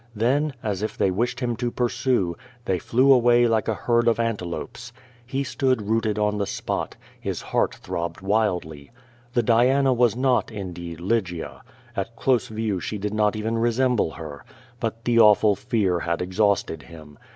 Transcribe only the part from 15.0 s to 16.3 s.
the awful fear had